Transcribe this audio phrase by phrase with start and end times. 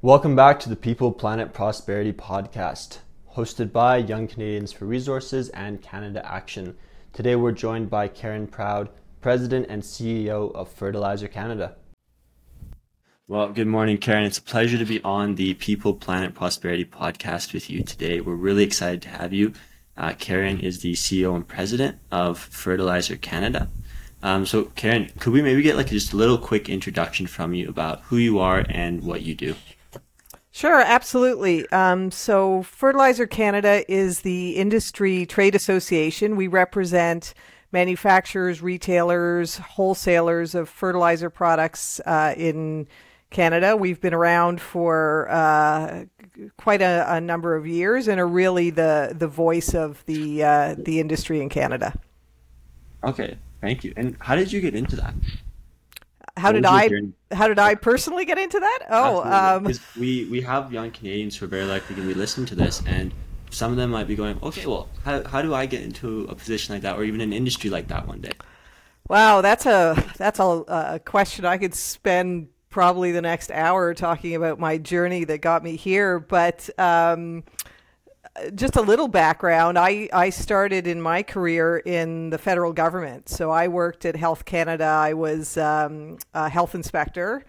[0.00, 2.98] Welcome back to the People Planet Prosperity podcast,
[3.34, 6.76] hosted by Young Canadians for Resources and Canada Action.
[7.12, 8.90] Today we're joined by Karen Proud,
[9.20, 11.74] President and CEO of Fertilizer Canada.
[13.26, 14.22] Well, good morning, Karen.
[14.22, 18.20] It's a pleasure to be on the People Planet Prosperity podcast with you today.
[18.20, 19.52] We're really excited to have you.
[19.96, 23.68] Uh, Karen is the CEO and President of Fertilizer Canada.
[24.22, 27.68] Um, so, Karen, could we maybe get like just a little quick introduction from you
[27.68, 29.56] about who you are and what you do?
[30.58, 31.70] Sure, absolutely.
[31.70, 36.34] Um, so, Fertilizer Canada is the industry trade association.
[36.34, 37.32] We represent
[37.70, 42.88] manufacturers, retailers, wholesalers of fertilizer products uh, in
[43.30, 43.76] Canada.
[43.76, 46.06] We've been around for uh,
[46.56, 50.74] quite a, a, number of years and are really the the voice of the uh,
[50.76, 51.96] the industry in Canada.
[53.04, 53.92] Okay, thank you.
[53.96, 55.14] And how did you get into that?
[56.38, 56.88] How did I?
[57.32, 58.78] How did I personally get into that?
[58.90, 62.46] Oh, um, we we have young Canadians who are very likely going to be listening
[62.46, 63.12] to this, and
[63.50, 66.34] some of them might be going, "Okay, well, how how do I get into a
[66.34, 68.32] position like that, or even an industry like that one day?"
[69.08, 74.34] Wow, that's a that's a, a question I could spend probably the next hour talking
[74.34, 76.20] about my journey that got me here.
[76.20, 77.44] But um,
[78.54, 83.28] just a little background I, I started in my career in the federal government.
[83.28, 87.44] So I worked at Health Canada, I was um, a health inspector.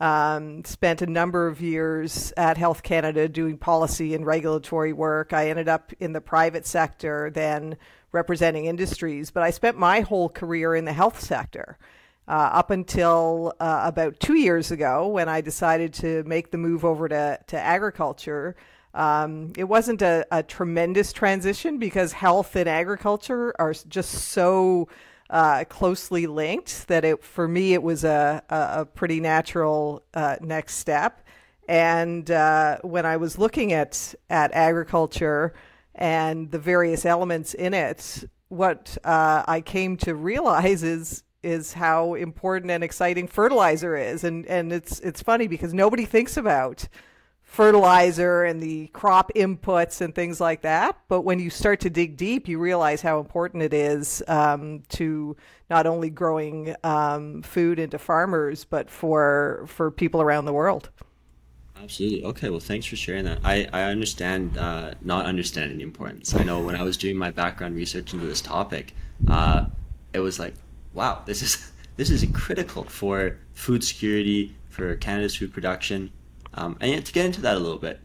[0.00, 5.32] Um, spent a number of years at Health Canada doing policy and regulatory work.
[5.32, 7.76] I ended up in the private sector, then
[8.10, 11.78] representing industries, but I spent my whole career in the health sector
[12.26, 16.84] uh, up until uh, about two years ago when I decided to make the move
[16.84, 18.56] over to, to agriculture.
[18.94, 24.88] Um, it wasn't a, a, tremendous transition because health and agriculture are just so
[25.30, 30.76] uh, closely linked that it, for me, it was a, a, pretty natural uh, next
[30.76, 31.26] step.
[31.68, 35.54] And uh, when I was looking at, at agriculture
[35.96, 42.14] and the various elements in it, what uh, I came to realize is is how
[42.14, 44.24] important and exciting fertilizer is.
[44.24, 46.88] And and it's it's funny because nobody thinks about
[47.54, 50.98] fertilizer and the crop inputs and things like that.
[51.08, 55.36] But when you start to dig deep, you realize how important it is um, to
[55.70, 60.90] not only growing um, food into farmers, but for for people around the world.
[61.80, 62.24] Absolutely.
[62.24, 62.50] Okay.
[62.50, 63.38] Well, thanks for sharing that.
[63.44, 66.34] I, I understand uh, not understanding the importance.
[66.34, 68.94] I know when I was doing my background research into this topic,
[69.28, 69.66] uh,
[70.12, 70.54] it was like
[70.92, 76.10] wow, this is this is critical for food security, for Canada's food production.
[76.56, 78.00] Um, and yet to get into that a little bit,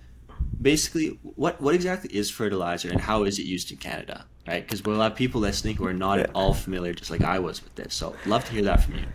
[0.62, 4.26] basically, what what exactly is fertilizer and how is it used in Canada?
[4.48, 4.64] Right?
[4.64, 6.26] Because we'll have people listening who are not yeah.
[6.26, 7.94] at all familiar, just like I was with this.
[7.94, 9.06] So, love to hear that from you.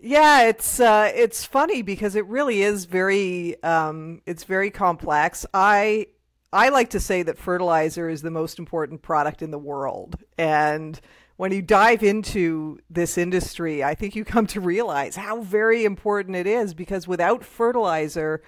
[0.00, 5.46] Yeah, it's uh, it's funny because it really is very um, it's very complex.
[5.54, 6.08] I
[6.52, 11.00] I like to say that fertilizer is the most important product in the world, and
[11.36, 16.36] when you dive into this industry, I think you come to realize how very important
[16.36, 18.42] it is because without fertilizer,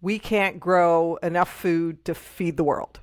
[0.00, 3.00] we can't grow enough food to feed the world.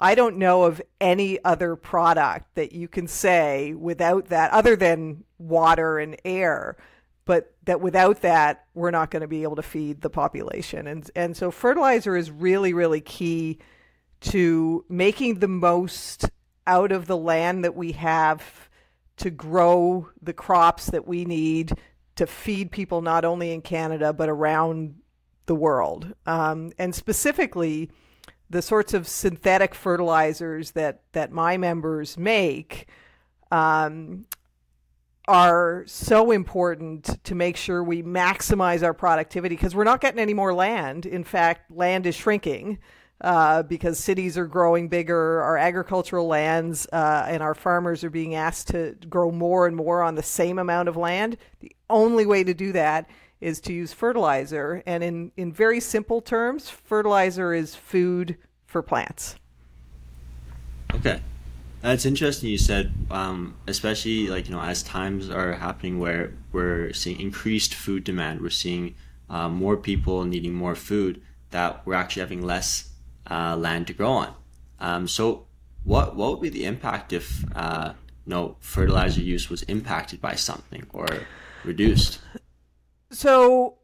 [0.00, 5.24] I don't know of any other product that you can say without that, other than
[5.38, 6.76] water and air,
[7.24, 10.86] but that without that, we're not going to be able to feed the population.
[10.88, 13.58] And, and so fertilizer is really, really key
[14.22, 16.30] to making the most
[16.66, 18.68] out of the land that we have
[19.16, 21.72] to grow the crops that we need
[22.16, 24.94] to feed people not only in Canada but around
[25.46, 26.14] the world.
[26.26, 27.90] Um, and specifically,
[28.48, 32.86] the sorts of synthetic fertilizers that, that my members make
[33.50, 34.26] um,
[35.26, 40.34] are so important to make sure we maximize our productivity because we're not getting any
[40.34, 41.06] more land.
[41.06, 42.78] In fact, land is shrinking
[43.22, 48.34] uh, because cities are growing bigger, our agricultural lands uh, and our farmers are being
[48.34, 51.36] asked to grow more and more on the same amount of land.
[51.60, 53.08] The only way to do that
[53.40, 54.82] is to use fertilizer.
[54.86, 58.36] And in, in very simple terms, fertilizer is food
[58.66, 59.36] for plants.
[60.94, 61.20] Okay.
[61.80, 62.48] That's interesting.
[62.48, 67.74] You said, um, especially like you know, as times are happening where we're seeing increased
[67.74, 68.94] food demand, we're seeing
[69.28, 71.20] uh, more people needing more food.
[71.50, 72.91] That we're actually having less
[73.32, 74.34] uh, land to grow on.
[74.78, 75.46] Um, so,
[75.84, 77.94] what what would be the impact if uh,
[78.26, 81.06] no fertilizer use was impacted by something or
[81.64, 82.20] reduced?
[83.10, 83.78] So,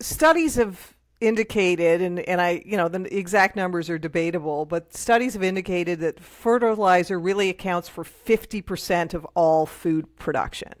[0.00, 5.34] studies have indicated, and, and I, you know, the exact numbers are debatable, but studies
[5.34, 10.72] have indicated that fertilizer really accounts for 50% of all food production.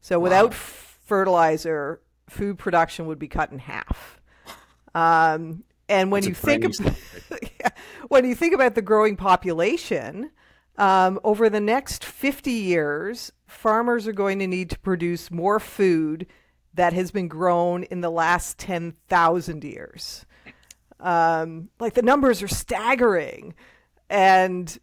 [0.00, 0.56] So, without wow.
[0.56, 4.20] fertilizer, food production would be cut in half.
[4.94, 6.74] Um, and when you think of,
[8.08, 10.30] when you think about the growing population,
[10.78, 16.26] um, over the next 50 years, farmers are going to need to produce more food
[16.74, 20.24] that has been grown in the last 10,000 years.
[20.98, 23.54] Um, like the numbers are staggering.
[24.08, 24.78] And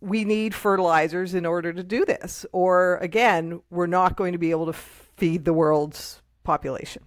[0.00, 2.44] we need fertilizers in order to do this.
[2.52, 7.02] Or again, we're not going to be able to feed the world's population.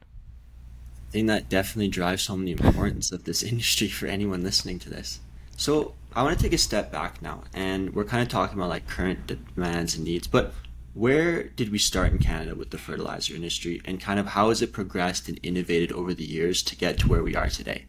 [1.18, 5.20] Think that definitely drives home the importance of this industry for anyone listening to this.
[5.56, 8.70] So I want to take a step back now, and we're kind of talking about
[8.70, 9.26] like current
[9.56, 10.54] demands and needs, but
[10.94, 14.62] where did we start in Canada with the fertilizer industry, and kind of how has
[14.62, 17.86] it progressed and innovated over the years to get to where we are today?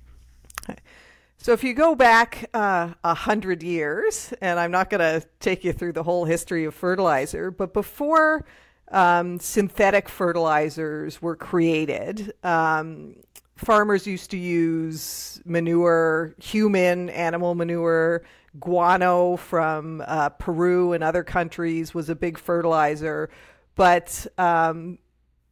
[1.37, 5.27] So if you go back uh, a uh, hundred years, and I'm not going to
[5.39, 8.47] take you through the whole history of fertilizer, but before
[8.91, 13.17] um, synthetic fertilizers were created, um,
[13.57, 18.23] farmers used to use manure, human animal manure,
[18.61, 23.29] guano from uh, Peru and other countries was a big fertilizer,
[23.75, 24.99] but um,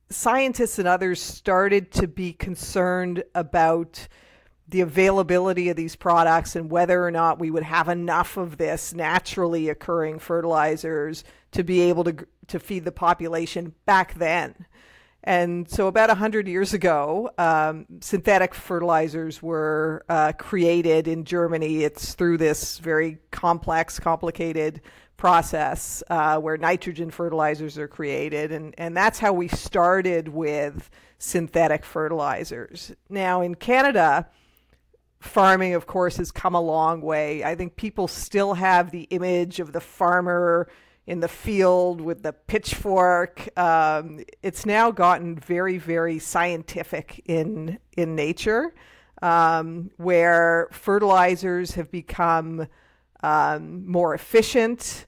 [0.08, 4.06] scientists and others started to be concerned about
[4.68, 8.92] the availability of these products and whether or not we would have enough of this
[8.94, 11.22] naturally occurring fertilizers
[11.52, 14.66] to be able to to feed the population back then.
[15.24, 21.82] And so, about 100 years ago, um, synthetic fertilizers were uh, created in Germany.
[21.82, 24.82] It's through this very complex, complicated
[25.16, 28.52] process uh, where nitrogen fertilizers are created.
[28.52, 32.94] And, and that's how we started with synthetic fertilizers.
[33.08, 34.28] Now, in Canada,
[35.26, 37.44] farming, of course, has come a long way.
[37.44, 40.68] I think people still have the image of the farmer
[41.06, 43.48] in the field with the pitchfork.
[43.58, 48.74] Um, it's now gotten very, very scientific in in nature,
[49.22, 52.66] um, where fertilizers have become
[53.22, 55.06] um, more efficient.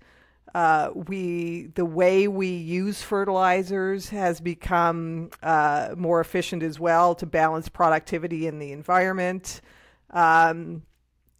[0.54, 7.26] Uh, we the way we use fertilizers has become uh, more efficient as well to
[7.26, 9.60] balance productivity in the environment.
[10.10, 10.82] Um,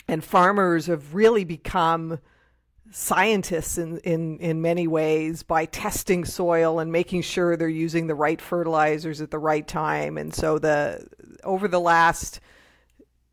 [0.06, 2.19] and farmers have really become
[2.91, 8.15] scientists in, in, in many ways by testing soil and making sure they're using the
[8.15, 10.17] right fertilizers at the right time.
[10.17, 11.06] And so the
[11.44, 12.41] over the last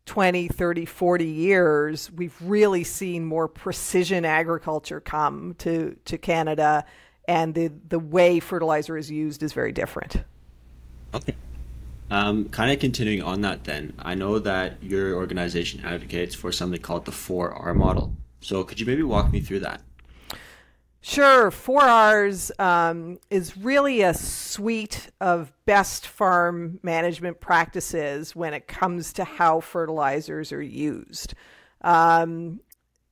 [0.06, 6.84] 20, 30, 40 years, we've really seen more precision agriculture come to, to Canada
[7.26, 10.22] and the, the way fertilizer is used is very different.
[11.14, 11.34] Okay.
[12.10, 16.80] Um, kind of continuing on that, then, I know that your organization advocates for something
[16.80, 18.14] called the 4R model.
[18.40, 19.80] So, could you maybe walk me through that?
[21.00, 21.52] Sure.
[21.52, 29.24] 4Rs um, is really a suite of best farm management practices when it comes to
[29.24, 31.34] how fertilizers are used.
[31.82, 32.58] Um,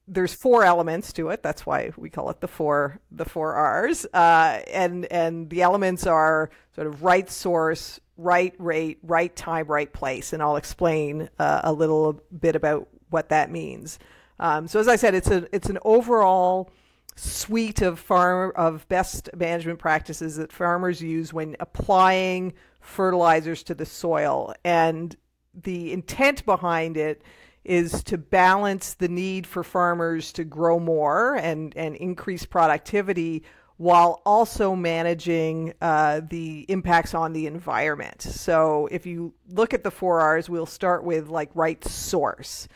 [0.07, 1.43] there's four elements to it.
[1.43, 4.05] That's why we call it the four the four R's.
[4.13, 9.93] Uh, and and the elements are sort of right source, right rate, right time, right
[9.93, 10.33] place.
[10.33, 13.99] And I'll explain uh, a little bit about what that means.
[14.39, 16.71] Um, so as I said, it's a it's an overall
[17.17, 23.87] suite of farm of best management practices that farmers use when applying fertilizers to the
[23.87, 24.53] soil.
[24.65, 25.17] And
[25.55, 27.23] the intent behind it
[27.65, 33.43] is to balance the need for farmers to grow more and, and increase productivity
[33.77, 38.23] while also managing uh, the impacts on the environment.
[38.23, 42.69] So if you look at the four R's, we'll start with like right source.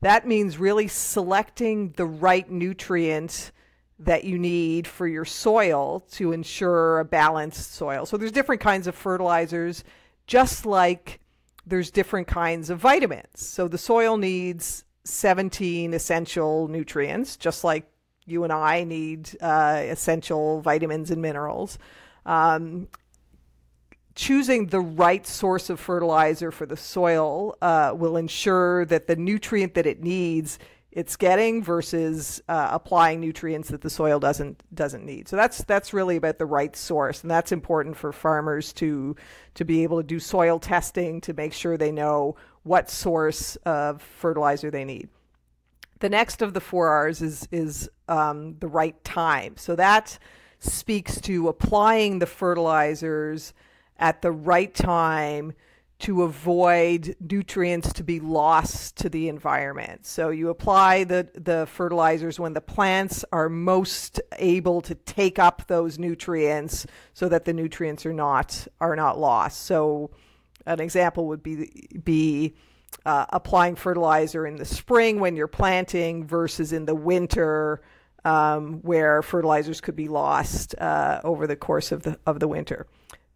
[0.00, 3.52] That means really selecting the right nutrient
[3.98, 8.06] that you need for your soil to ensure a balanced soil.
[8.06, 9.84] So there's different kinds of fertilizers,
[10.26, 11.20] just like
[11.66, 13.28] there's different kinds of vitamins.
[13.34, 17.90] So the soil needs 17 essential nutrients, just like
[18.26, 21.78] you and I need uh, essential vitamins and minerals.
[22.26, 22.88] Um,
[24.14, 29.74] choosing the right source of fertilizer for the soil uh, will ensure that the nutrient
[29.74, 30.58] that it needs
[30.92, 35.28] it's getting versus uh, applying nutrients that the soil doesn't doesn't need.
[35.28, 39.14] So that's that's really about the right source, and that's important for farmers to
[39.54, 44.02] to be able to do soil testing to make sure they know what source of
[44.02, 45.08] fertilizer they need.
[46.00, 49.56] The next of the four R's is is um, the right time.
[49.56, 50.18] So that
[50.58, 53.54] speaks to applying the fertilizers
[53.98, 55.52] at the right time
[56.00, 60.06] to avoid nutrients to be lost to the environment.
[60.06, 65.66] So you apply the, the fertilizers when the plants are most able to take up
[65.66, 69.64] those nutrients so that the nutrients are not are not lost.
[69.64, 70.10] So
[70.66, 71.70] an example would be
[72.02, 72.54] be
[73.04, 77.82] uh, applying fertilizer in the spring when you're planting versus in the winter
[78.24, 82.86] um, where fertilizers could be lost uh, over the course of the of the winter.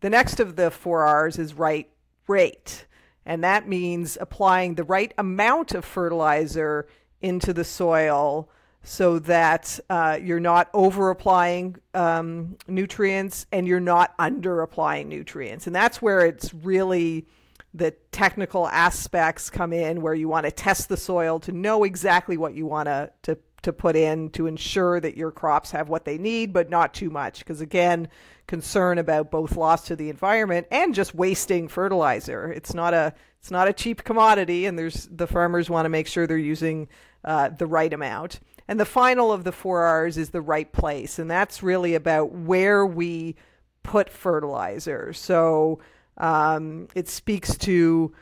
[0.00, 1.88] The next of the four R's is right
[2.26, 2.86] rate,
[3.26, 6.86] and that means applying the right amount of fertilizer
[7.20, 8.48] into the soil
[8.82, 15.66] so that uh, you're not over applying um, nutrients and you're not under applying nutrients.
[15.66, 17.26] And that's where it's really
[17.72, 22.36] the technical aspects come in, where you want to test the soil to know exactly
[22.36, 26.04] what you want to, to, to put in to ensure that your crops have what
[26.04, 27.38] they need, but not too much.
[27.38, 28.08] Because again,
[28.46, 32.52] concern about both loss to the environment and just wasting fertilizer.
[32.52, 36.06] It's not a it's not a cheap commodity, and there's the farmers want to make
[36.06, 36.88] sure they're using
[37.24, 38.40] uh, the right amount.
[38.68, 41.18] And the final of the four R's is the right place.
[41.18, 43.36] And that's really about where we
[43.82, 45.12] put fertilizer.
[45.12, 45.80] So
[46.16, 48.14] um, it speaks to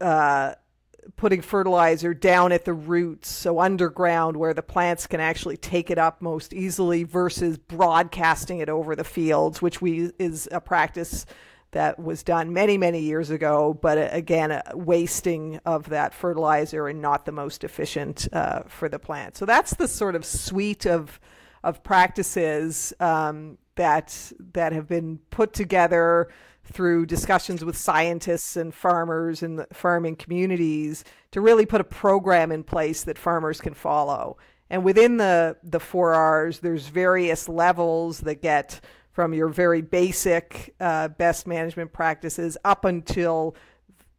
[0.00, 0.54] uh,
[1.16, 5.98] putting fertilizer down at the roots, so underground where the plants can actually take it
[5.98, 11.26] up most easily versus broadcasting it over the fields, which we is a practice
[11.74, 16.88] that was done many, many years ago, but uh, again, a wasting of that fertilizer
[16.88, 19.36] and not the most efficient uh, for the plant.
[19.36, 21.20] So that's the sort of suite of
[21.62, 26.28] of practices um, that that have been put together
[26.64, 32.64] through discussions with scientists and farmers and farming communities to really put a program in
[32.64, 34.36] place that farmers can follow.
[34.70, 38.80] And within the the four R's, there's various levels that get
[39.12, 43.54] from your very basic uh, best management practices up until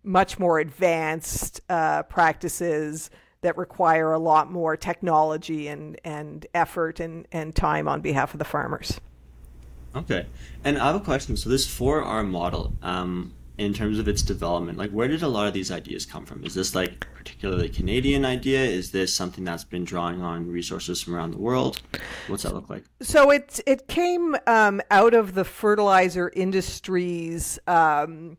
[0.03, 3.09] much more advanced uh, practices
[3.41, 8.39] that require a lot more technology and, and effort and, and time on behalf of
[8.39, 8.99] the farmers.
[9.95, 10.25] Okay.
[10.63, 11.37] And I have a question.
[11.37, 15.47] So this 4R model, um, in terms of its development, like where did a lot
[15.47, 16.43] of these ideas come from?
[16.43, 18.63] Is this like particularly Canadian idea?
[18.63, 21.81] Is this something that's been drawing on resources from around the world?
[22.27, 22.83] What's that look like?
[23.01, 28.37] So it it came um, out of the fertilizer industry's um,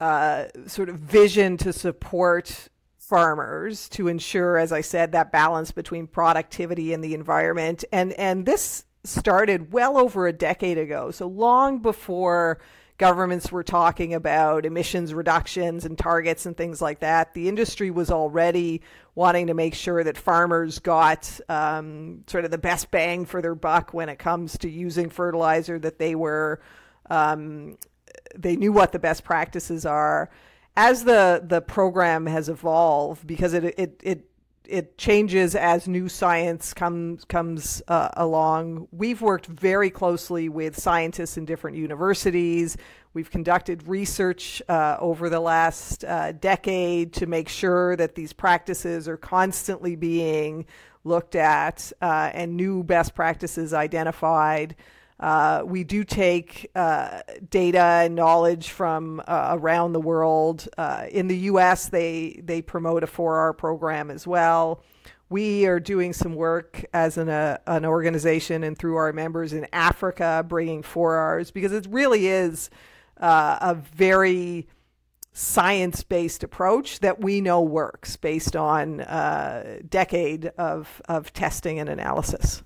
[0.00, 2.68] uh, sort of vision to support
[2.98, 7.84] farmers to ensure, as I said, that balance between productivity and the environment.
[7.92, 12.60] And and this started well over a decade ago, so long before
[12.98, 17.32] governments were talking about emissions reductions and targets and things like that.
[17.32, 18.82] The industry was already
[19.14, 23.54] wanting to make sure that farmers got um, sort of the best bang for their
[23.54, 26.60] buck when it comes to using fertilizer, that they were.
[27.08, 27.78] Um,
[28.36, 30.30] they knew what the best practices are.
[30.76, 34.29] As the, the program has evolved, because it, it, it
[34.70, 38.88] it changes as new science comes comes uh, along.
[38.92, 42.76] We've worked very closely with scientists in different universities.
[43.12, 49.08] We've conducted research uh, over the last uh, decade to make sure that these practices
[49.08, 50.66] are constantly being
[51.02, 54.76] looked at uh, and new best practices identified.
[55.20, 60.66] Uh, we do take uh, data and knowledge from uh, around the world.
[60.78, 64.82] Uh, in the U.S., they they promote a 4R program as well.
[65.28, 69.66] We are doing some work as an uh, an organization and through our members in
[69.74, 72.70] Africa, bringing 4Rs because it really is
[73.18, 74.66] a very
[75.34, 81.90] science based approach that we know works based on a decade of of testing and
[81.90, 82.62] analysis.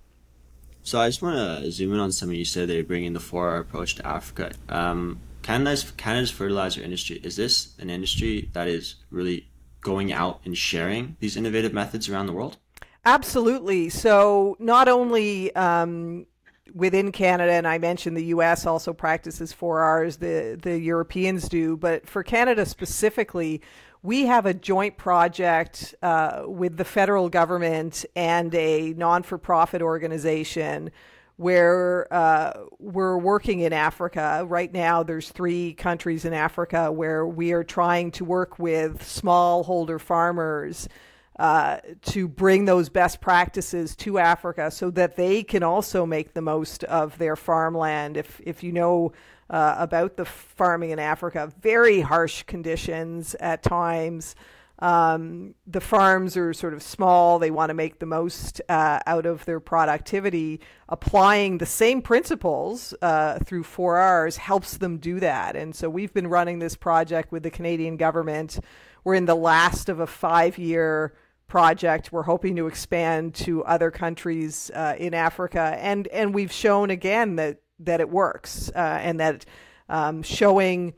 [0.84, 2.68] So I just want to zoom in on something you said.
[2.68, 4.52] They're bringing the 4R approach to Africa.
[4.68, 9.48] Um, Canada's Canada's fertilizer industry is this an industry that is really
[9.80, 12.58] going out and sharing these innovative methods around the world?
[13.06, 13.88] Absolutely.
[13.88, 16.26] So not only um,
[16.74, 18.66] within Canada, and I mentioned the U.S.
[18.66, 20.18] also practices 4Rs.
[20.18, 23.62] The the Europeans do, but for Canada specifically,
[24.04, 29.80] we have a joint project uh, with the federal government and a non for profit
[29.80, 30.90] organization
[31.36, 34.44] where uh, we're working in Africa.
[34.46, 39.98] Right now, there's three countries in Africa where we are trying to work with smallholder
[39.98, 40.86] farmers.
[41.36, 46.40] Uh, to bring those best practices to Africa so that they can also make the
[46.40, 48.16] most of their farmland.
[48.16, 49.12] If, if you know
[49.50, 51.52] uh, about the farming in Africa.
[51.60, 54.34] Very harsh conditions at times.
[54.80, 57.38] Um, the farms are sort of small.
[57.38, 60.60] They want to make the most uh, out of their productivity.
[60.88, 65.56] Applying the same principles uh, through 4Rs helps them do that.
[65.56, 68.58] And so we've been running this project with the Canadian government.
[69.04, 71.14] We're in the last of a five year
[71.46, 72.12] project.
[72.12, 75.76] We're hoping to expand to other countries uh, in Africa.
[75.80, 79.44] And, and we've shown again that that it works uh, and that
[79.88, 80.94] um, showing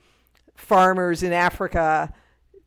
[0.55, 2.13] farmers in Africa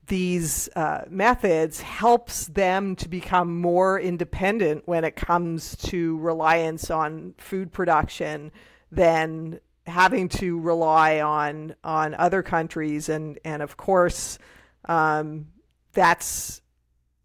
[0.07, 7.35] these uh, methods helps them to become more independent when it comes to reliance on
[7.37, 8.51] food production
[8.91, 14.37] than having to rely on on other countries and and of course
[14.85, 15.47] um,
[15.93, 16.61] that's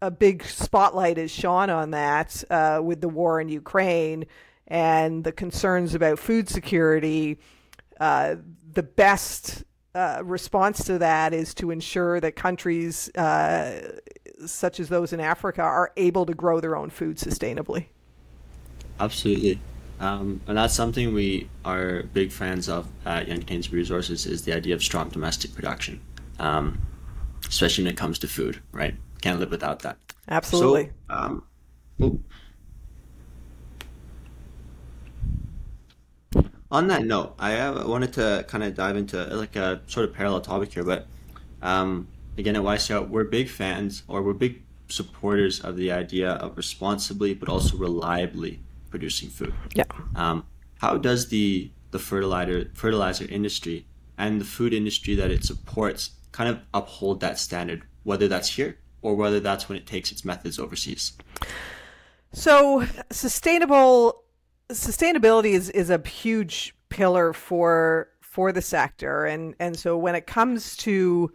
[0.01, 4.25] a big spotlight is shone on that uh, with the war in Ukraine
[4.67, 7.39] and the concerns about food security.
[7.99, 8.35] Uh,
[8.73, 13.99] the best uh, response to that is to ensure that countries uh,
[14.45, 17.85] such as those in Africa are able to grow their own food sustainably.
[18.99, 19.59] Absolutely.
[19.99, 24.53] Um, and that's something we are big fans of at Young Canadians Resources is the
[24.53, 26.01] idea of strong domestic production,
[26.37, 26.79] um,
[27.47, 28.95] especially when it comes to food, right?
[29.25, 29.97] Can't live without that.
[30.27, 30.91] Absolutely.
[31.09, 31.43] So, um,
[31.97, 32.19] well,
[36.69, 40.13] on that note, I uh, wanted to kind of dive into like a sort of
[40.13, 41.07] parallel topic here, but
[41.63, 46.55] um, again, at YCL, we're big fans or we're big supporters of the idea of
[46.55, 48.59] responsibly but also reliably
[48.91, 49.55] producing food.
[49.73, 49.85] Yeah.
[50.15, 50.45] Um,
[50.81, 53.87] how does the the fertilizer fertilizer industry
[54.19, 58.77] and the food industry that it supports kind of uphold that standard, whether that's here
[59.05, 61.13] or whether that's when it takes its methods overseas?
[62.33, 64.23] So sustainable
[64.69, 70.25] sustainability is, is a huge pillar for for the sector and and so when it
[70.25, 71.31] comes to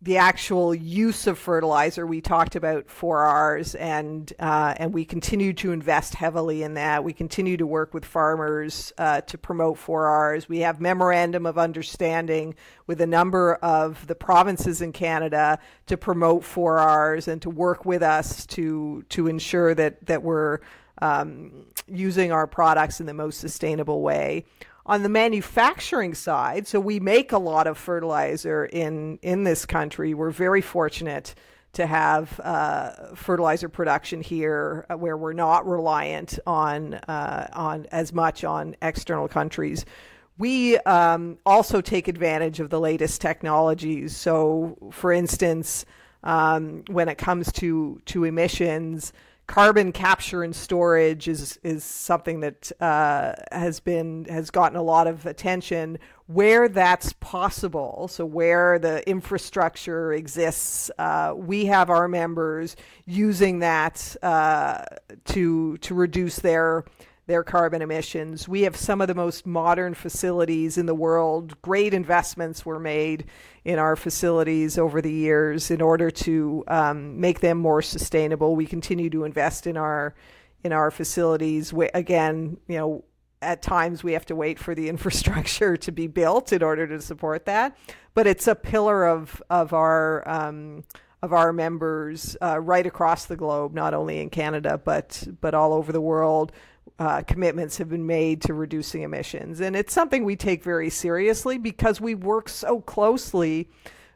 [0.00, 5.72] the actual use of fertilizer, we talked about 4Rs, and uh, and we continue to
[5.72, 7.02] invest heavily in that.
[7.02, 10.48] We continue to work with farmers uh, to promote 4Rs.
[10.48, 12.54] We have memorandum of understanding
[12.86, 18.02] with a number of the provinces in Canada to promote 4Rs and to work with
[18.02, 20.60] us to to ensure that that we're
[21.02, 24.44] um, using our products in the most sustainable way
[24.88, 30.14] on the manufacturing side, so we make a lot of fertilizer in in this country.
[30.14, 31.34] We're very fortunate
[31.74, 38.14] to have uh, fertilizer production here, uh, where we're not reliant on uh, on as
[38.14, 39.84] much on external countries.
[40.38, 44.16] We um, also take advantage of the latest technologies.
[44.16, 45.84] So, for instance,
[46.22, 49.12] um, when it comes to to emissions
[49.48, 55.08] carbon capture and storage is is something that uh, has been has gotten a lot
[55.08, 58.06] of attention where that's possible.
[58.08, 64.84] So where the infrastructure exists, uh, we have our members using that uh,
[65.24, 66.84] to to reduce their
[67.28, 68.48] their carbon emissions.
[68.48, 71.60] We have some of the most modern facilities in the world.
[71.60, 73.26] Great investments were made
[73.66, 78.56] in our facilities over the years in order to um, make them more sustainable.
[78.56, 80.14] We continue to invest in our
[80.64, 81.70] in our facilities.
[81.70, 83.04] We, again, you know,
[83.42, 87.00] at times we have to wait for the infrastructure to be built in order to
[87.00, 87.76] support that,
[88.14, 90.82] but it's a pillar of of our um,
[91.20, 95.74] of our members uh, right across the globe, not only in Canada but but all
[95.74, 96.52] over the world
[96.98, 99.60] uh, commitments have been made to reducing emissions.
[99.60, 103.68] And it's something we take very seriously because we work so closely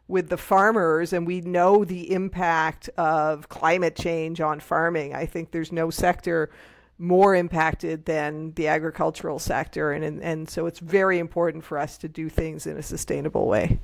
[0.09, 5.15] with the farmers and we know the impact of climate change on farming.
[5.15, 6.51] I think there's no sector
[6.99, 9.93] more impacted than the agricultural sector.
[9.93, 13.47] And, and, and so it's very important for us to do things in a sustainable
[13.47, 13.79] way.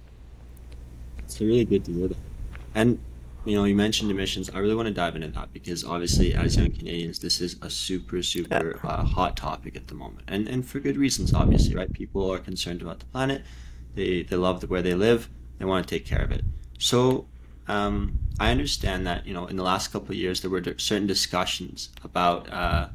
[1.20, 2.16] It's really good to hear that.
[2.74, 2.98] And
[3.44, 4.50] you know, you mentioned emissions.
[4.50, 7.70] I really want to dive into that because obviously, as young Canadians, this is a
[7.70, 11.32] super, super uh, hot topic at the moment, and and for good reasons.
[11.32, 11.92] Obviously, right?
[11.92, 13.42] People are concerned about the planet.
[13.94, 15.28] They they love the, where they live.
[15.58, 16.44] They want to take care of it.
[16.78, 17.26] So
[17.68, 21.06] um, I understand that you know in the last couple of years there were certain
[21.06, 22.88] discussions about uh,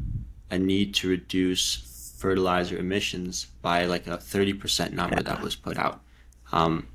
[0.51, 6.01] a need to reduce fertilizer emissions by like a 30% number that was put out.
[6.53, 6.88] Um,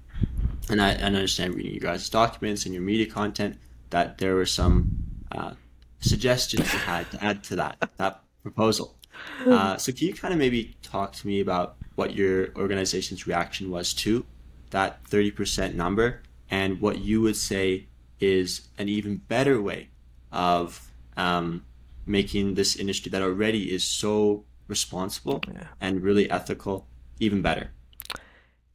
[0.71, 3.59] and I, I understand reading you guys' documents and your media content
[3.91, 4.91] that there were some
[5.33, 5.53] uh,
[6.01, 8.95] suggestions you had to add to that that proposal.
[9.47, 13.69] Uh, so can you kind of maybe talk to me about what your organization's reaction
[13.69, 14.25] was to
[14.71, 17.89] that 30% number and what you would say
[18.21, 19.89] is an even better way
[20.31, 21.65] of um,
[22.07, 25.67] making this industry that already is so responsible yeah.
[25.81, 26.87] and really ethical
[27.19, 27.73] even better?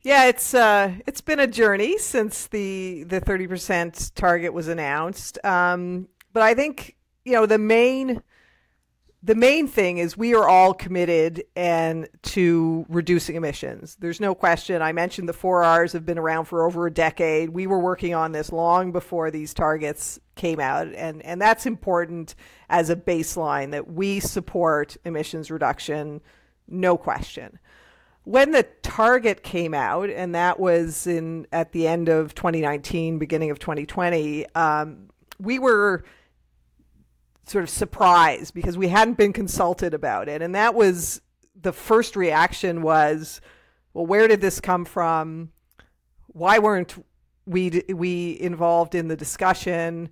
[0.04, 5.44] Yeah, it's uh, it's been a journey since the the thirty percent target was announced.
[5.46, 8.22] Um, but I think you know the main
[9.26, 13.96] the main thing is we are all committed and to reducing emissions.
[13.98, 14.82] There's no question.
[14.82, 17.52] I mentioned the four R's have been around for over a decade.
[17.52, 22.36] We were working on this long before these targets came out, and and that's important
[22.70, 26.20] as a baseline that we support emissions reduction,
[26.68, 27.58] no question.
[28.23, 33.51] When the target came out, and that was in at the end of 2019, beginning
[33.51, 35.09] of 2020, um,
[35.39, 36.05] we were
[37.45, 41.21] sort of surprised because we hadn't been consulted about it, and that was
[41.59, 43.41] the first reaction was,
[43.93, 45.51] well, where did this come from?
[46.27, 46.95] Why weren't
[47.45, 50.09] we we involved in the discussion?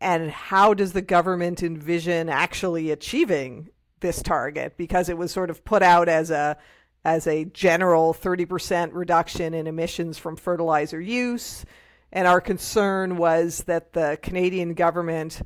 [0.00, 3.68] And how does the government envision actually achieving
[4.00, 4.76] this target?
[4.76, 6.56] Because it was sort of put out as a
[7.04, 11.64] as a general 30% reduction in emissions from fertilizer use.
[12.12, 15.42] And our concern was that the Canadian government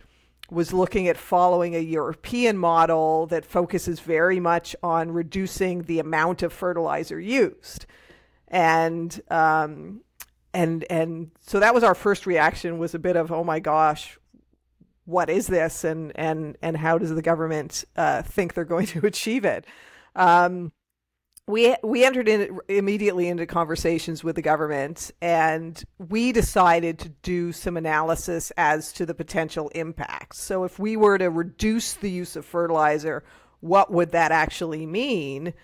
[0.50, 6.42] was looking at following a European model that focuses very much on reducing the amount
[6.42, 7.86] of fertilizer used.
[8.48, 10.02] And um,
[10.56, 14.18] and and so that was our first reaction was a bit of oh my gosh
[15.04, 19.00] what is this and and and how does the government uh, think they're going to
[19.06, 19.66] achieve it
[20.14, 20.72] um,
[21.48, 27.52] we we entered in immediately into conversations with the government and we decided to do
[27.52, 30.40] some analysis as to the potential impacts.
[30.40, 33.22] So if we were to reduce the use of fertilizer,
[33.60, 35.54] what would that actually mean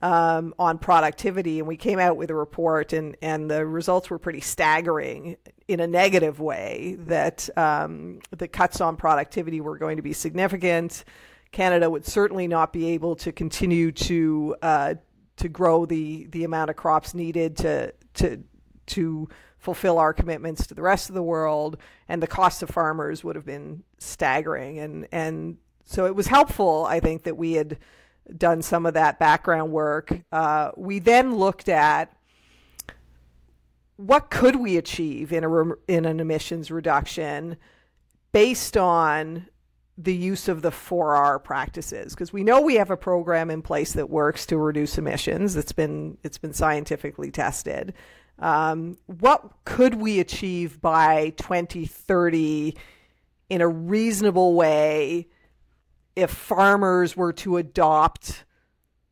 [0.00, 1.58] um, on productivity?
[1.58, 5.80] And we came out with a report, and and the results were pretty staggering in
[5.80, 6.96] a negative way.
[7.00, 11.04] That um, the cuts on productivity were going to be significant.
[11.50, 14.94] Canada would certainly not be able to continue to uh,
[15.36, 18.42] to grow the the amount of crops needed to to
[18.86, 21.76] to fulfill our commitments to the rest of the world
[22.08, 24.78] and the cost of farmers would have been staggering.
[24.78, 27.78] And and so it was helpful I think that we had
[28.36, 30.20] done some of that background work.
[30.30, 32.14] Uh, we then looked at
[33.96, 37.56] what could we achieve in a in an emissions reduction
[38.32, 39.46] based on
[40.04, 43.92] the use of the 4R practices because we know we have a program in place
[43.92, 45.56] that works to reduce emissions.
[45.56, 47.94] It's been it's been scientifically tested.
[48.38, 52.76] Um, what could we achieve by 2030
[53.50, 55.28] in a reasonable way
[56.16, 58.44] if farmers were to adopt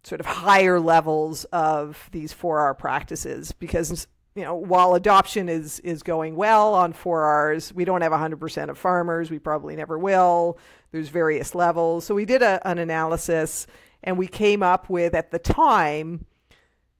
[0.03, 3.53] sort of higher levels of these 4R practices?
[3.53, 8.68] Because you know, while adoption is is going well on 4Rs, we don't have 100%
[8.68, 9.31] of farmers.
[9.31, 10.59] We probably never will.
[10.92, 12.05] There's various levels.
[12.05, 13.66] So we did a, an analysis,
[14.03, 16.26] and we came up with at the time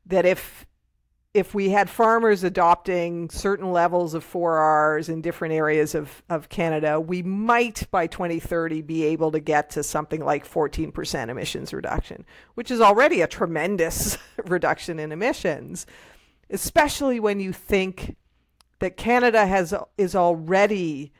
[0.07, 0.67] that if
[1.33, 6.99] if we had farmers adopting certain levels of 4Rs in different areas of, of Canada,
[6.99, 12.69] we might by 2030 be able to get to something like 14% emissions reduction, which
[12.69, 15.87] is already a tremendous reduction in emissions
[16.51, 18.17] especially when you think
[18.81, 21.13] that Canada has is already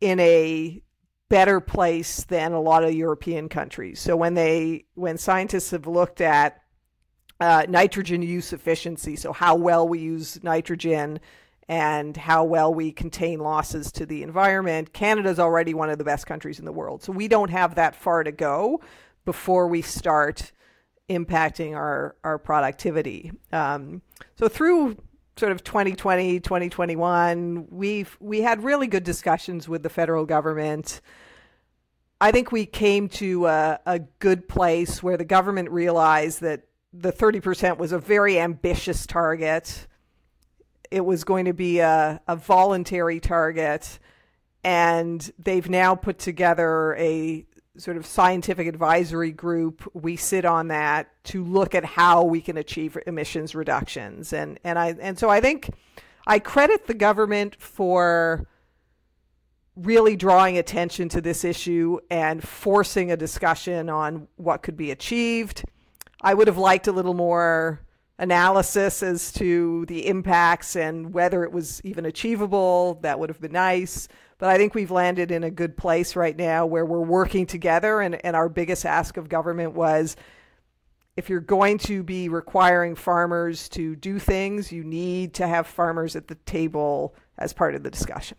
[0.00, 0.82] in a
[1.30, 4.00] better place than a lot of European countries.
[4.00, 6.60] So when they when scientists have looked at
[7.40, 11.20] uh, nitrogen use efficiency, so how well we use nitrogen
[11.68, 16.04] and how well we contain losses to the environment, Canada is already one of the
[16.04, 17.02] best countries in the world.
[17.02, 18.80] So we don't have that far to go
[19.24, 20.52] before we start
[21.08, 23.30] impacting our our productivity.
[23.52, 24.02] Um,
[24.34, 24.96] so through
[25.36, 31.00] sort of 2020, 2021, we've we had really good discussions with the federal government.
[32.20, 37.12] I think we came to a, a good place where the government realized that the
[37.12, 39.86] 30% was a very ambitious target.
[40.90, 43.98] It was going to be a, a voluntary target.
[44.62, 49.88] And they've now put together a sort of scientific advisory group.
[49.94, 54.32] We sit on that to look at how we can achieve emissions reductions.
[54.32, 55.70] And and I and so I think
[56.26, 58.46] I credit the government for
[59.76, 65.64] really drawing attention to this issue and forcing a discussion on what could be achieved.
[66.20, 67.80] I would have liked a little more
[68.20, 72.98] analysis as to the impacts and whether it was even achievable.
[73.00, 74.06] That would have been nice.
[74.38, 78.00] But I think we've landed in a good place right now where we're working together.
[78.00, 80.16] And, and our biggest ask of government was
[81.16, 86.14] if you're going to be requiring farmers to do things, you need to have farmers
[86.14, 88.38] at the table as part of the discussion.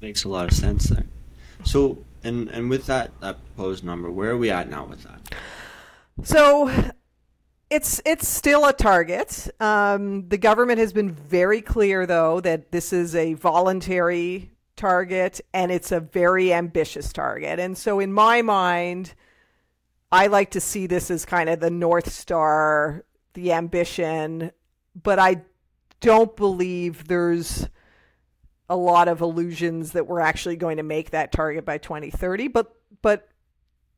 [0.00, 1.06] Makes a lot of sense there.
[1.64, 5.34] So, and and with that that proposed number, where are we at now with that?
[6.22, 6.70] So,
[7.70, 9.48] it's it's still a target.
[9.60, 15.72] Um, the government has been very clear, though, that this is a voluntary target and
[15.72, 17.58] it's a very ambitious target.
[17.58, 19.14] And so, in my mind,
[20.12, 24.52] I like to see this as kind of the north star, the ambition.
[25.00, 25.42] But I
[26.00, 27.68] don't believe there's
[28.68, 32.48] a lot of illusions that we're actually going to make that target by 2030.
[32.48, 33.28] But but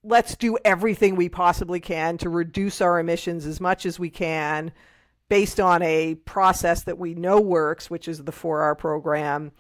[0.03, 4.73] let's do everything we possibly can to reduce our emissions as much as we can
[5.29, 9.53] based on a process that we know works, which is the 4R program,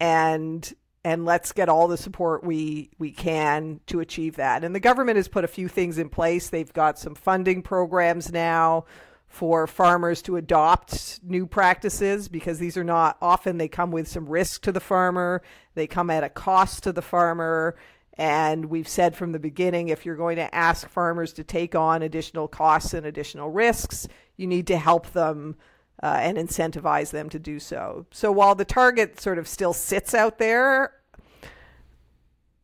[0.00, 0.72] and
[1.06, 4.64] and let's get all the support we we can to achieve that.
[4.64, 6.48] And the government has put a few things in place.
[6.48, 8.86] They've got some funding programs now
[9.28, 14.26] for farmers to adopt new practices because these are not often they come with some
[14.26, 15.42] risk to the farmer.
[15.74, 17.76] They come at a cost to the farmer.
[18.16, 22.02] And we've said from the beginning if you're going to ask farmers to take on
[22.02, 25.56] additional costs and additional risks, you need to help them
[26.02, 28.06] uh, and incentivize them to do so.
[28.12, 30.92] So while the target sort of still sits out there,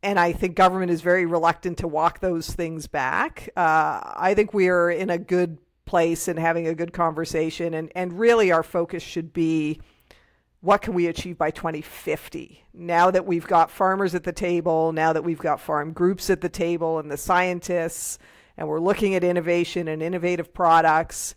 [0.02, 4.54] and I think government is very reluctant to walk those things back, uh, I think
[4.54, 7.74] we are in a good place and having a good conversation.
[7.74, 9.80] And, and really, our focus should be
[10.60, 12.64] what can we achieve by 2050?
[12.74, 16.40] Now that we've got farmers at the table, now that we've got farm groups at
[16.40, 18.18] the table and the scientists,
[18.56, 21.34] and we're looking at innovation and innovative products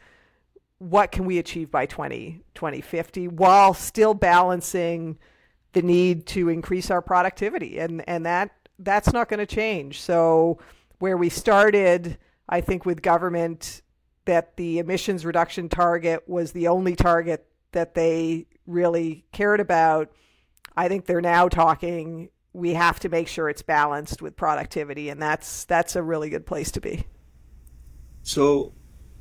[0.90, 5.18] what can we achieve by 20, 2050 while still balancing
[5.72, 10.60] the need to increase our productivity and and that that's not going to change so
[11.00, 12.18] where we started
[12.50, 13.82] i think with government
[14.26, 20.12] that the emissions reduction target was the only target that they really cared about
[20.76, 25.22] i think they're now talking we have to make sure it's balanced with productivity and
[25.22, 27.06] that's that's a really good place to be
[28.22, 28.74] so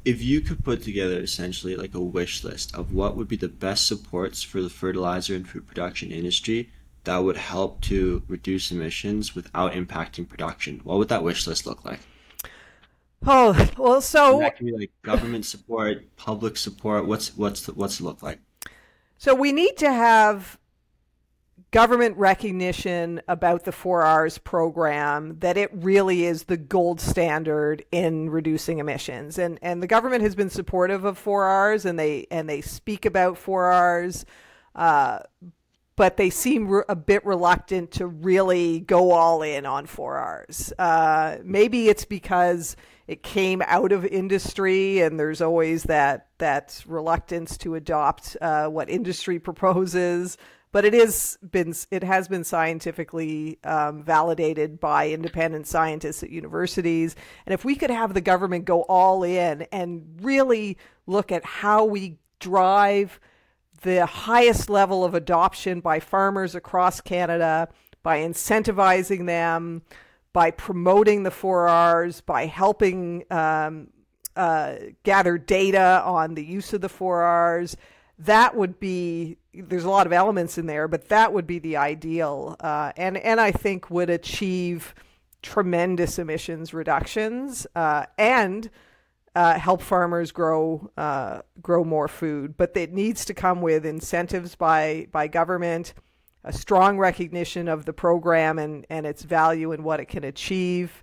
[0.04, 3.48] if you could put together essentially like a wish list of what would be the
[3.48, 6.70] best supports for the fertilizer and food production industry
[7.04, 11.84] that would help to reduce emissions without impacting production, what would that wish list look
[11.84, 12.00] like?
[13.26, 17.06] Oh well, so and that can be like government support, public support.
[17.06, 18.40] What's what's the, what's it look like?
[19.18, 20.58] So we need to have
[21.70, 28.78] government recognition about the 4Rs program that it really is the gold standard in reducing
[28.78, 29.38] emissions.
[29.38, 33.36] And and the government has been supportive of 4Rs and they and they speak about
[33.36, 34.24] 4Rs
[34.74, 35.20] uh,
[35.96, 40.72] but they seem re- a bit reluctant to really go all in on 4Rs.
[40.78, 47.56] Uh, maybe it's because it came out of industry and there's always that that reluctance
[47.58, 50.36] to adopt uh, what industry proposes
[50.72, 57.14] but it is been it has been scientifically um, validated by independent scientists at universities.
[57.46, 61.84] And if we could have the government go all in and really look at how
[61.84, 63.20] we drive
[63.82, 67.68] the highest level of adoption by farmers across Canada,
[68.02, 69.82] by incentivizing them,
[70.32, 73.88] by promoting the 4Rs, by helping um,
[74.36, 77.76] uh, gather data on the use of the 4Rs,
[78.18, 81.76] that would be there's a lot of elements in there, but that would be the
[81.76, 84.94] ideal, uh, and and I think would achieve
[85.42, 88.70] tremendous emissions reductions uh, and
[89.34, 92.56] uh, help farmers grow uh, grow more food.
[92.56, 95.94] But it needs to come with incentives by by government,
[96.44, 101.02] a strong recognition of the program and and its value and what it can achieve.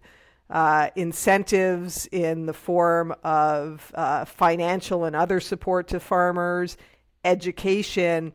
[0.50, 6.76] Uh, incentives in the form of uh, financial and other support to farmers,
[7.24, 8.34] education,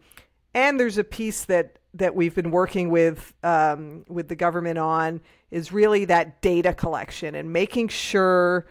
[0.55, 5.21] and there's a piece that that we've been working with um, with the government on
[5.51, 8.67] is really that data collection and making sure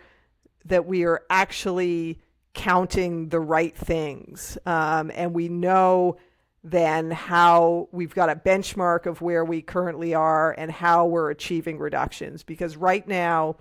[0.66, 2.22] that we are actually
[2.54, 6.18] counting the right things, um, and we know
[6.64, 11.78] then how we've got a benchmark of where we currently are and how we're achieving
[11.78, 12.44] reductions.
[12.44, 13.58] Because right now,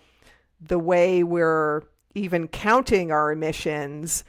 [0.61, 1.83] the way we're
[2.15, 4.23] even counting our emissions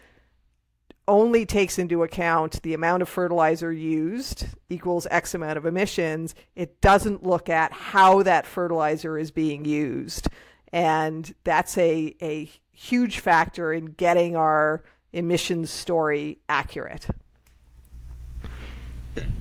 [1.08, 6.34] only takes into account the amount of fertilizer used equals X amount of emissions.
[6.56, 10.30] It doesn't look at how that fertilizer is being used.
[10.72, 17.08] And that's a, a huge factor in getting our emissions story accurate.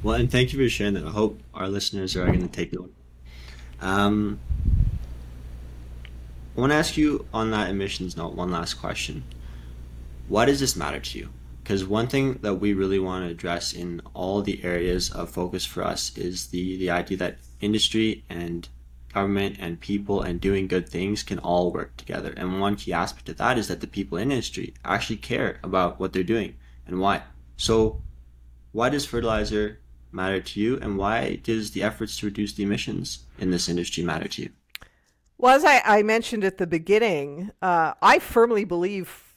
[0.02, 1.06] Well, and thank you for sharing that.
[1.06, 2.92] I hope our listeners are going to take note.
[3.80, 4.38] Um,
[6.56, 9.24] I want to ask you on that emissions note one last question.
[10.28, 11.28] Why does this matter to you?
[11.62, 15.64] because one thing that we really want to address in all the areas of focus
[15.64, 18.68] for us is the the idea that industry and
[19.12, 23.28] government and people and doing good things can all work together and one key aspect
[23.28, 26.54] of that is that the people in industry actually care about what they're doing
[26.86, 27.22] and why
[27.56, 28.00] so
[28.72, 29.78] why does fertilizer
[30.10, 34.02] matter to you and why does the efforts to reduce the emissions in this industry
[34.02, 34.50] matter to you
[35.38, 39.32] well as i, I mentioned at the beginning uh, i firmly believe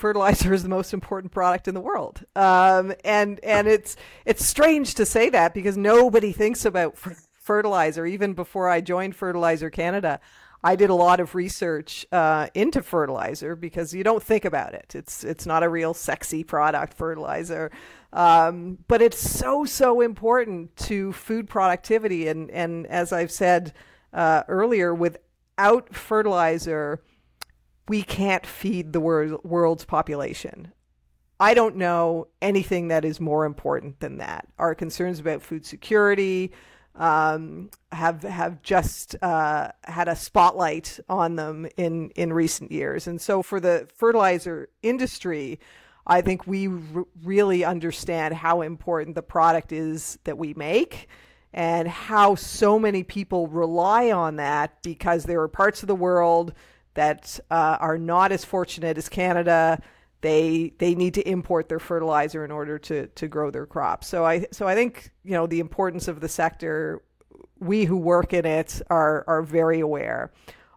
[0.00, 2.24] fertilizer is the most important product in the world.
[2.34, 6.96] Um, and and it's it's strange to say that because nobody thinks about
[7.34, 10.20] fertilizer even before I joined Fertilizer Canada.
[10.62, 14.92] I did a lot of research uh, into fertilizer because you don't think about it.
[14.94, 17.70] It's it's not a real sexy product, fertilizer,
[18.12, 22.28] um, but it's so so important to food productivity.
[22.28, 23.72] And and as I've said
[24.12, 27.02] uh, earlier, without fertilizer,
[27.88, 30.72] we can't feed the wor- world's population.
[31.38, 34.46] I don't know anything that is more important than that.
[34.58, 36.52] Our concerns about food security,
[36.96, 43.06] um, have have just uh, had a spotlight on them in in recent years.
[43.06, 45.60] And so for the fertilizer industry,
[46.06, 51.08] I think we r- really understand how important the product is that we make
[51.52, 56.52] and how so many people rely on that because there are parts of the world
[56.94, 59.80] that uh, are not as fortunate as Canada
[60.20, 64.06] they they need to import their fertilizer in order to to grow their crops.
[64.06, 67.02] So I so I think you know the importance of the sector.
[67.58, 70.32] We who work in it are are very aware.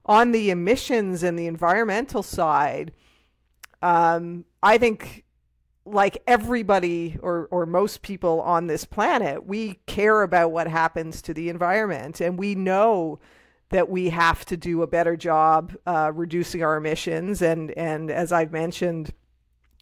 [0.06, 2.92] On the emissions and the environmental side,
[3.84, 5.26] um, I think
[5.86, 11.34] like everybody or or most people on this planet, we care about what happens to
[11.34, 13.20] the environment, and we know
[13.70, 17.42] that we have to do a better job uh, reducing our emissions.
[17.42, 19.14] And and as I've mentioned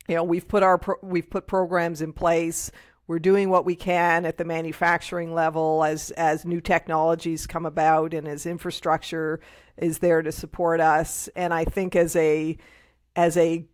[0.08, 2.72] you know we've put our pro- we've put programs in place
[3.08, 8.14] we're doing what we can at the manufacturing level as as new technologies come about
[8.14, 9.40] and as infrastructure
[9.78, 12.58] is there to support us and i think as a
[13.16, 13.66] as a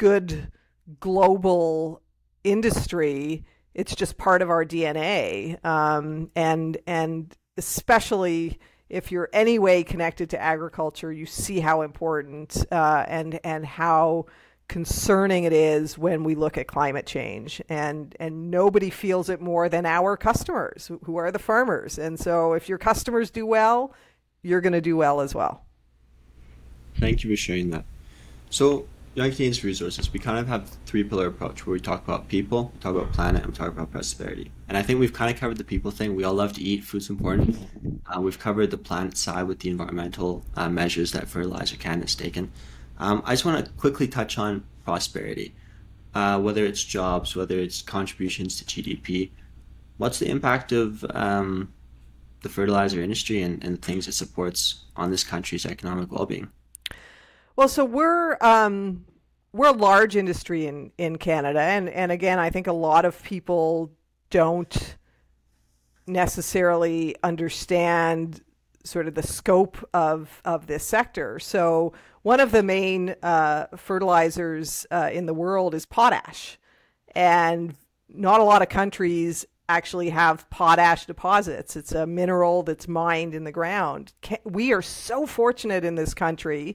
[0.00, 0.50] good
[0.98, 2.00] global
[2.42, 8.58] industry it's just part of our dna um, and and especially
[8.88, 14.24] if you're any way connected to agriculture you see how important uh, and and how
[14.68, 17.60] concerning it is when we look at climate change.
[17.68, 21.98] And and nobody feels it more than our customers who are the farmers.
[21.98, 23.92] And so if your customers do well
[24.42, 25.64] you're going to do well as well.
[26.98, 27.84] Thank you for sharing that.
[28.50, 32.28] So young canadians resources we kind of have three pillar approach where we talk about
[32.28, 35.32] people we talk about planet and we talk about prosperity and i think we've kind
[35.32, 37.56] of covered the people thing we all love to eat food's important
[38.06, 42.14] uh, we've covered the planet side with the environmental uh, measures that Fertilizer Canada has
[42.14, 42.50] taken
[43.00, 45.54] um, I just want to quickly touch on prosperity,
[46.14, 49.30] uh, whether it's jobs, whether it's contributions to GDP.
[49.96, 51.72] What's the impact of um,
[52.42, 56.50] the fertilizer industry and, and things it supports on this country's economic well-being?
[57.60, 59.04] Well, so we're um,
[59.52, 63.22] we're a large industry in in Canada, and and again, I think a lot of
[63.22, 63.92] people
[64.30, 64.96] don't
[66.06, 68.40] necessarily understand
[68.82, 71.38] sort of the scope of of this sector.
[71.38, 71.92] So
[72.22, 76.58] one of the main uh, fertilizers uh, in the world is potash,
[77.14, 77.74] and
[78.08, 81.76] not a lot of countries actually have potash deposits.
[81.76, 84.14] It's a mineral that's mined in the ground.
[84.44, 86.74] We are so fortunate in this country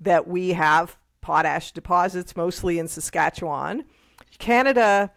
[0.00, 3.84] that we have potash deposits, mostly in Saskatchewan.
[4.38, 5.10] Canada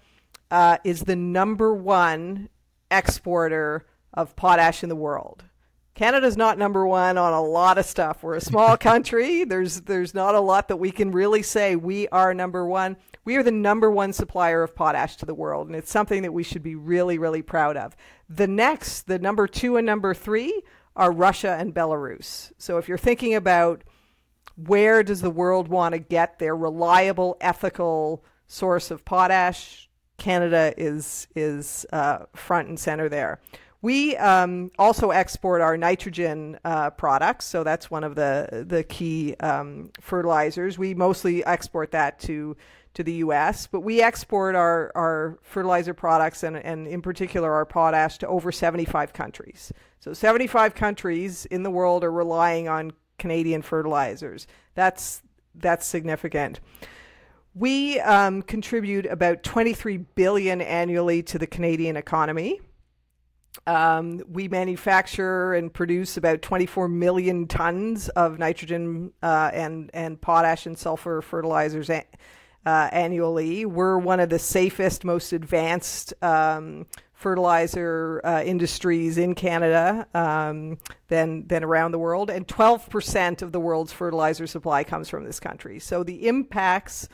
[0.52, 2.50] uh, is the number one
[2.90, 5.44] exporter of potash in the world.
[5.94, 8.22] Canada's not number one on a lot of stuff.
[8.22, 9.44] We're a small country.
[9.44, 12.98] There's there's not a lot that we can really say we are number one.
[13.26, 16.32] We are the number one supplier of potash to the world, and it's something that
[16.32, 17.96] we should be really, really proud of.
[18.30, 20.62] The next, the number two and number three,
[20.96, 22.52] are Russia and Belarus.
[22.58, 23.84] So if you're thinking about
[24.58, 31.28] where does the world want to get their reliable, ethical source of potash, Canada is
[31.36, 33.40] is uh, front and center there.
[33.84, 39.36] We um, also export our nitrogen uh, products, so that's one of the the key
[39.40, 40.80] um, fertilizers.
[40.80, 42.58] We mostly export that to
[42.96, 47.64] to the U.S., but we export our, our fertilizer products and, and in particular our
[47.64, 49.72] potash to over 75 countries.
[50.00, 54.48] So 75 countries in the world are relying on Canadian fertilizers.
[54.76, 55.22] That's
[55.56, 56.60] that's significant.
[57.56, 62.62] We um, contribute about 23 billion annually to the Canadian economy.
[63.66, 70.68] Um, we manufacture and produce about 24 million tons of nitrogen uh, and and potash
[70.68, 72.06] and sulfur fertilizers a-
[72.68, 73.66] uh, annually.
[73.66, 76.86] We're one of the safest, most advanced um,
[77.18, 83.60] fertilizer uh, industries in Canada um, than than around the world, and 12% of the
[83.60, 85.80] world's fertilizer supply comes from this country.
[85.80, 87.10] So the impacts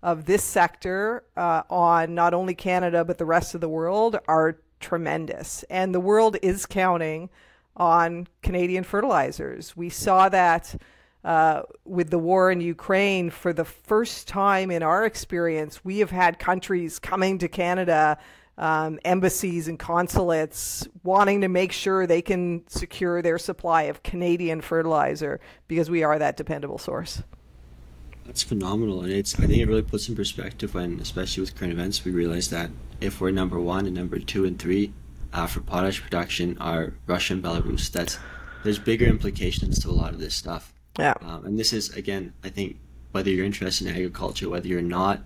[0.00, 4.60] of this sector uh, on not only Canada but the rest of the world are
[4.78, 5.64] tremendous.
[5.64, 7.28] And the world is counting
[7.76, 9.76] on Canadian fertilizers.
[9.76, 10.80] We saw that
[11.24, 15.84] uh, with the war in Ukraine for the first time in our experience.
[15.84, 18.18] We have had countries coming to Canada
[18.58, 24.60] um, embassies and consulates wanting to make sure they can secure their supply of Canadian
[24.60, 27.22] fertilizer because we are that dependable source.
[28.26, 31.72] That's phenomenal, and it's I think it really puts in perspective when, especially with current
[31.72, 34.92] events, we realize that if we're number one and number two and three
[35.32, 38.18] uh, for potash production are Russia and Belarus, that's
[38.64, 40.74] there's bigger implications to a lot of this stuff.
[40.98, 41.14] Yeah.
[41.22, 42.78] Um, and this is again, I think
[43.12, 45.22] whether you're interested in agriculture, whether you're not,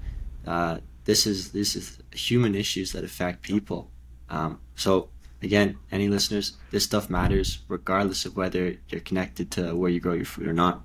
[0.47, 3.91] uh, this is this is human issues that affect people.
[4.29, 5.09] Um, so
[5.43, 10.15] again, any listeners, this stuff matters regardless of whether you're connected to where you grow
[10.15, 10.83] your food or not.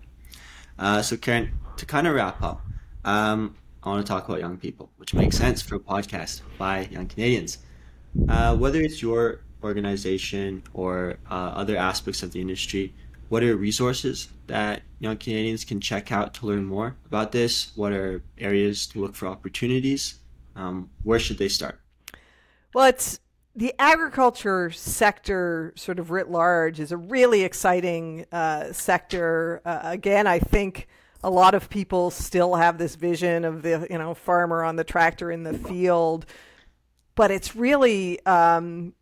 [0.79, 2.61] Uh, so Karen, to kind of wrap up,
[3.05, 6.87] um, I want to talk about young people, which makes sense for a podcast by
[6.91, 7.59] young Canadians.
[8.27, 12.93] Uh, whether it's your organization or uh, other aspects of the industry,
[13.29, 17.71] what are resources that young Canadians can check out to learn more about this?
[17.75, 20.15] What are areas to look for opportunities?
[20.57, 21.79] Um, where should they start?
[22.73, 23.19] Well, it's
[23.55, 29.61] the agriculture sector, sort of writ large, is a really exciting uh, sector.
[29.65, 30.87] Uh, again, I think
[31.23, 34.83] a lot of people still have this vision of the you know farmer on the
[34.83, 36.25] tractor in the field,
[37.15, 38.93] but it's really um,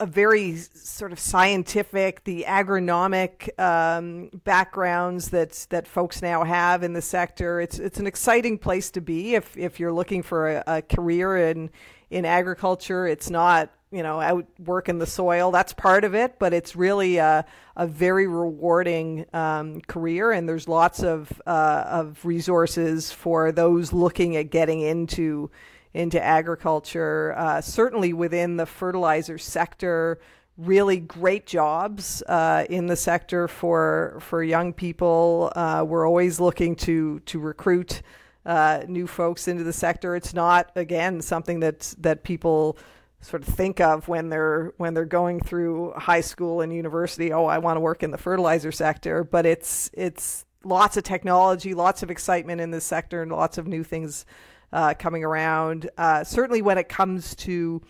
[0.00, 6.92] a very sort of scientific, the agronomic um, backgrounds that that folks now have in
[6.92, 7.60] the sector.
[7.60, 11.50] It's it's an exciting place to be if if you're looking for a, a career
[11.50, 11.70] in
[12.10, 13.06] in agriculture.
[13.06, 15.50] It's not you know out working the soil.
[15.50, 17.44] That's part of it, but it's really a,
[17.76, 24.36] a very rewarding um, career, and there's lots of uh, of resources for those looking
[24.36, 25.50] at getting into
[25.94, 30.18] into agriculture, uh, certainly within the fertilizer sector.
[30.56, 35.52] Really great jobs uh, in the sector for for young people.
[35.54, 38.02] Uh, we're always looking to to recruit
[38.44, 40.16] uh, new folks into the sector.
[40.16, 42.76] It's not again something that that people
[43.20, 47.32] sort of think of when they're when they're going through high school and university.
[47.32, 51.74] Oh, I want to work in the fertilizer sector, but it's it's lots of technology,
[51.74, 54.24] lots of excitement in this sector, and lots of new things
[54.72, 55.90] uh, coming around.
[55.96, 57.82] Uh, certainly, when it comes to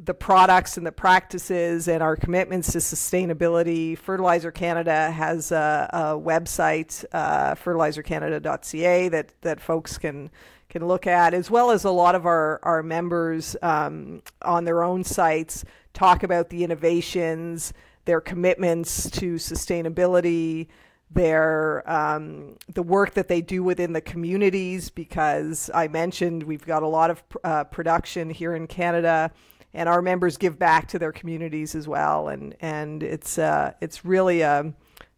[0.00, 5.98] the products and the practices and our commitments to sustainability, Fertilizer Canada has a, a
[6.18, 10.30] website, uh, fertilizercanada.ca, that that folks can
[10.68, 14.82] can look at, as well as a lot of our our members um, on their
[14.82, 17.72] own sites talk about the innovations,
[18.04, 20.68] their commitments to sustainability
[21.14, 26.82] their um, the work that they do within the communities because I mentioned we've got
[26.82, 29.30] a lot of uh, production here in Canada
[29.72, 34.04] and our members give back to their communities as well and and it's uh, it's
[34.04, 34.72] really a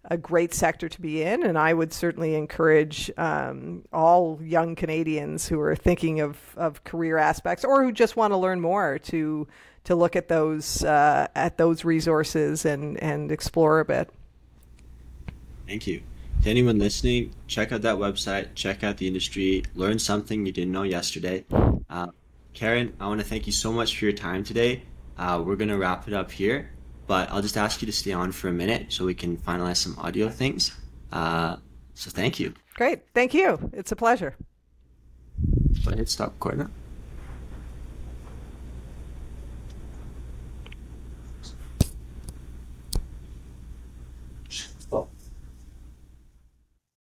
[0.09, 5.49] a great sector to be in and I would certainly encourage um, all young Canadians
[5.49, 9.49] who are thinking of, of career aspects or who just want to learn more to
[9.85, 14.11] to look at those uh, at those resources and and explore a bit.
[15.67, 16.03] Thank you.
[16.43, 20.73] To anyone listening, check out that website, check out the industry, learn something you didn't
[20.73, 21.45] know yesterday.
[21.91, 22.09] Uh,
[22.55, 24.83] Karen, I want to thank you so much for your time today.
[25.19, 26.71] Uh, we're going to wrap it up here,
[27.07, 29.79] but I'll just ask you to stay on for a minute so we can finalize
[29.79, 30.77] some audio things.
[31.11, 31.57] Uh,
[31.95, 32.55] so thank you.
[32.75, 33.01] Great.
[33.15, 33.71] Thank you.
[33.73, 34.37] It's a pleasure.
[35.83, 36.71] So hit stop recording